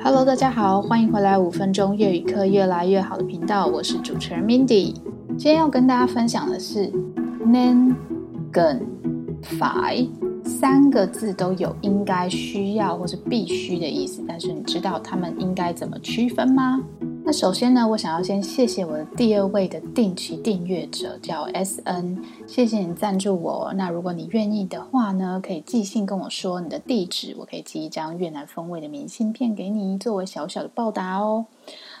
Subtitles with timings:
[0.00, 4.94] Hello，大家好，欢迎回来五分钟粤语课越来越好的频道，我是主持人 Mindy。
[5.30, 6.88] 今天要跟大家分享的是
[7.44, 7.92] nên
[8.52, 8.80] 跟
[9.42, 10.08] phải
[10.44, 16.80] 三个字都有应该、需要或是必须的意思，但是你知道它们应该怎么区分吗？
[17.28, 23.70] 那首先呢，我想要先谢谢我的第二位的定期订阅者，叫 SN，谢谢你赞助我。
[23.76, 31.44] 那如果你愿意的话呢，可以寄信跟我说你的地址，我可以寄一张越南风味的明信片给你，作为小小的报答哦。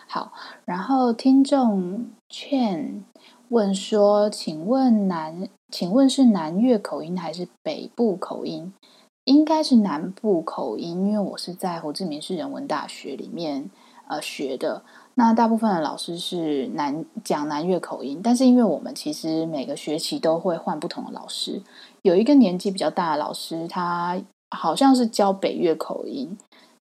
[0.06, 0.32] 好，
[0.64, 3.04] 然后听众劝
[3.50, 8.72] 问说，请问南，请问是南越口音还是北部口音？
[9.24, 13.68] 应该是南部口音，因为我是在胡志明市人文大学里面
[14.08, 14.82] 呃学的。
[15.14, 21.60] 那大部分的老师是南讲南越口音，但是因为我们其实每个学期都会换不同的老师，
[22.02, 24.16] 有一个年纪比较大的老师，他
[24.50, 26.38] 好像是教北越口音，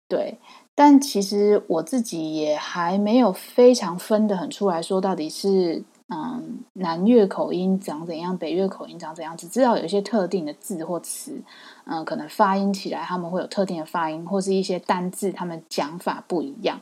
[0.09, 0.37] 对，
[0.75, 11.41] 但其实我自己也还没有非常分得很出来说到底是嗯南越口音长怎样，北越口音长怎样，只知道有一些特定的字或词，
[11.85, 16.81] 嗯，可能发音起来他们会有特定的发音，或是一些单字他们讲法不一样，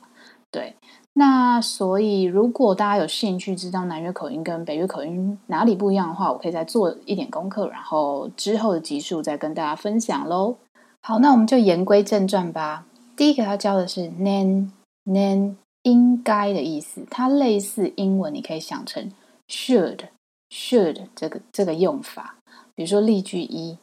[0.53, 0.75] 对。
[1.15, 10.55] 那所以，如果大家有兴趣知道南越口音跟北越口音哪里不一样的话，我可以再做一点功课，然后之后的集数再跟大家分享喽。
[11.01, 12.85] 好，那我们就言归正传吧。
[13.15, 19.11] 第一个要教的是 nên，nên 应该的意思，它类似英文，你可以想成
[19.47, 22.37] should，should 这个这个用法。
[22.73, 23.77] 比如说例句一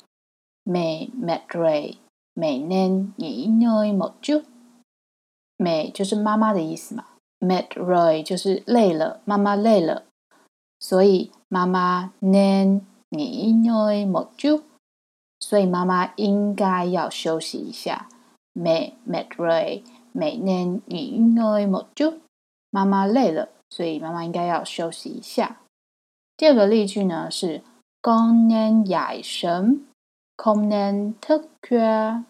[0.64, 4.42] ，mẹ mệt rồi，mẹ nên nghỉ ngơi một chút
[5.60, 7.04] 美就是妈妈的意思嘛。
[7.38, 10.04] Met Roy 就是累了，妈妈累了，
[10.78, 12.80] 所以妈妈能
[13.10, 14.62] 你应该莫就，
[15.38, 18.08] 所以妈妈应该要休息一下。
[18.54, 22.18] Met Met Roy 每年你应该莫就，
[22.70, 25.60] 妈妈累了，所以妈妈应该要休息一下。
[26.36, 27.62] 第二个例句呢是
[28.02, 29.86] 今年夜深，
[30.36, 32.24] 今年特缺。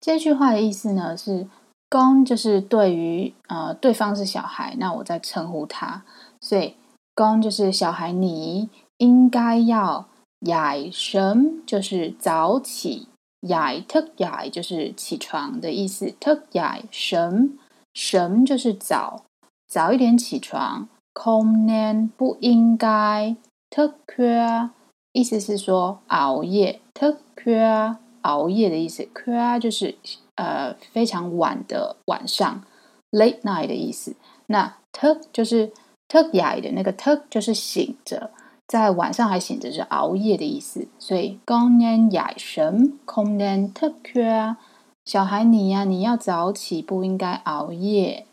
[0.00, 1.46] 这句话的意思呢是。
[1.94, 6.02] 公就是对于呃对方是小孩那我在称呼他。
[6.40, 6.74] 所以
[7.14, 8.68] 公就是小孩你
[8.98, 10.08] 应该要
[10.40, 13.06] 养什就是早起
[13.42, 17.48] te 就是起床的意思 te 么早起就是起床的意思什么
[17.94, 19.22] 什么就是早
[19.68, 23.36] 早一点起床 conan 不应该
[23.70, 24.70] te kua，
[25.12, 29.96] 意思是说熬夜 te kua 熬夜的意思，kura 就是
[30.34, 32.62] 呃非常晚的晚上
[33.10, 34.16] ，late night 的意思。
[34.46, 35.72] 那 tuk 就是
[36.08, 38.30] tuk y 的那个 tuk 就是醒着，
[38.66, 40.88] 在晚上还醒着是熬夜的意思。
[40.98, 44.56] 所以 gonen y a shen konen tuk
[45.04, 48.26] 小孩你呀、你要早起，不应该熬夜。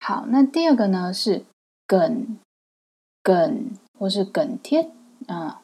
[0.00, 1.44] 好，那第二个呢是
[1.86, 2.38] 梗
[3.22, 4.90] 梗或是梗贴，
[5.28, 5.54] 嗯、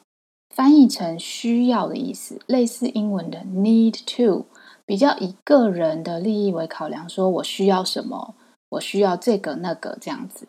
[0.55, 4.45] 翻译成需要的意思，类似英文的 need to。
[4.85, 8.35] 比较以个人的利益为考量，说我需要什么，
[8.69, 10.47] 我需要这个那个这样子。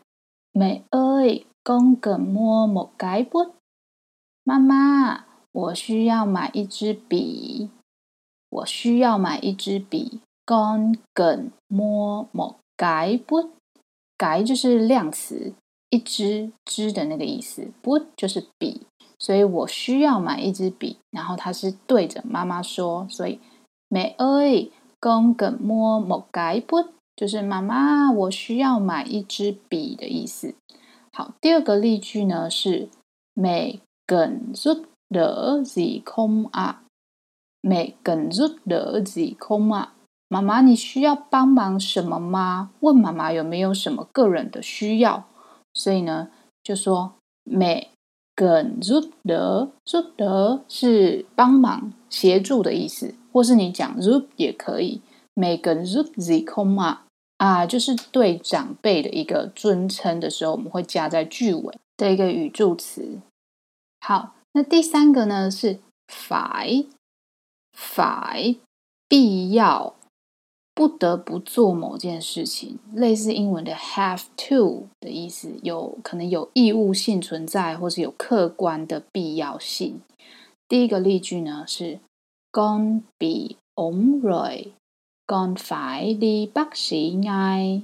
[0.52, 3.52] Mẹ ơi, con cần mua một cái bút。
[4.44, 7.70] 妈妈，我需要买一支笔。
[8.50, 10.20] 我需要买一支笔。
[10.44, 13.50] Con cần mua một cái bu。
[14.16, 15.54] 改就是量词，
[15.90, 17.72] 一支支的那个意思。
[17.82, 18.82] bút 就是笔，
[19.24, 20.98] 所以我需要买一支笔。
[21.10, 23.38] 然后他是对着妈妈说，所以。
[23.90, 24.70] Mẹ ơi,
[25.00, 30.56] con cần mua một cái bút，就是妈妈，我需要买一支笔的意思。
[31.12, 32.88] 好，第二个例句呢是
[33.36, 39.90] Mẹ cần giúp đỡ gì không ạ？Mẹ cần giúp đỡ gì không ạ？
[40.28, 42.70] 妈妈，你需要帮忙什么吗？
[42.80, 45.24] 问妈妈有没有什么个人的需要。
[45.72, 46.30] 所以呢，
[46.64, 47.12] 就说
[47.44, 47.88] Mẹ
[48.34, 53.14] cần giúp đỡ，giúp đỡ 是帮忙、协助的意思。
[53.32, 55.00] 或是你讲 giúp 也可以
[55.34, 56.98] ，mẹ cần giúp gì không ạ？
[57.38, 63.20] 啊，就是对长辈的一个尊称的时候，我们会加在句尾的一个语助词。
[64.00, 66.86] 好，那第三个呢是 phải，phải
[69.08, 69.96] 必要，
[70.74, 80.00] 不得不做某件事情，类似英文的 have to 的意思，有可能有义务性存在，或是有客观的必要性。
[80.68, 82.00] 第一个例句呢是。
[82.54, 84.74] ，Gon bị ốm rồi,
[85.26, 87.82] con phải đi bác sĩ ngay。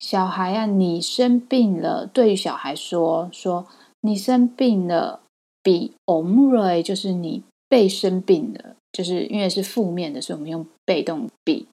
[0.00, 2.06] 小孩啊，你生病了。
[2.06, 3.66] 对于小孩说，说
[4.00, 5.20] 你生病了
[5.62, 11.66] bi omroi 就是你被生病了，就是因为是负面的，所以我们用被动 be。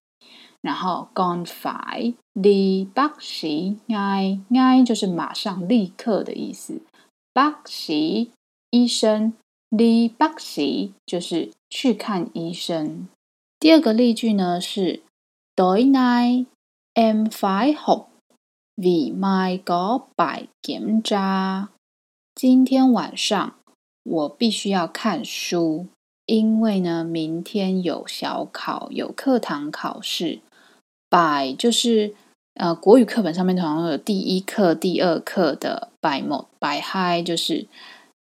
[0.61, 6.81] 然后 gone phải đi bác sĩ ngay ngay 就是马上立刻的意思。
[7.33, 8.31] bác sĩ
[8.71, 9.33] 医生
[9.71, 13.07] ，đi bác sĩ 就是去看医生。
[13.59, 15.01] 第二个例句呢是
[15.55, 16.45] tối nay
[16.93, 18.09] em phải học
[18.75, 21.67] vì mai có bài kiểm tra。
[22.35, 23.55] 今天晚上
[24.03, 25.87] 我必须要看书，
[26.25, 30.39] 因为呢明天有小考，有课堂考试。
[31.09, 32.13] Bài 就是
[32.55, 37.67] 呃国语课本上面通常有第一课、第二课的 bài một，bài hai 就是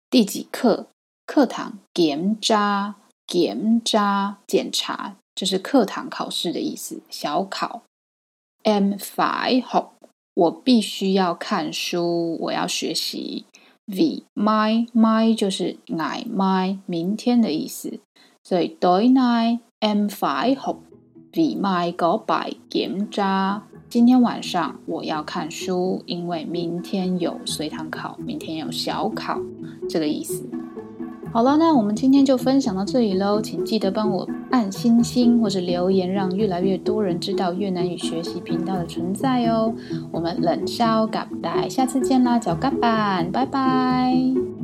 [0.09, 0.87] 第几课
[1.25, 2.95] 课堂检查
[3.25, 5.15] 检查检查。
[5.35, 7.83] 就是课堂考试的意思，小考。
[8.63, 9.89] Em phải học，
[10.33, 13.45] 我必须要看书，我要学习。
[13.85, 17.99] V my my 就是 ngày mai 明天的意思，
[18.43, 20.79] 所以 tối nay em phải học
[21.37, 23.59] vì mai có bài kiểm tra。
[23.89, 29.39] 今天晚上我要看书，因为明天有随堂考，明天有小考，
[29.87, 30.43] 这个意思。
[31.31, 39.71] 好了，那我们今天就分享到这里喽，请记得帮我按星星或是留言，让越来越多人知道越南语学习频道的存在哦。
[40.11, 41.27] 我们冷笑咖，
[41.69, 44.56] 下次见啦，脚咖板，拜拜。